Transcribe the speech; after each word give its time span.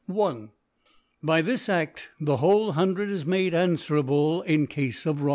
1. 0.07 0.49
By 1.21 1.43
this 1.43 1.69
Aft 1.69 2.09
the 2.19 2.37
whole 2.37 2.71
Hundred 2.71 3.09
is 3.11 3.23
made 3.27 3.53
anfwcrable 3.53 4.43
in 4.45 4.65
Cafe 4.65 5.07
of 5.07 5.21
Robberies. 5.21 5.29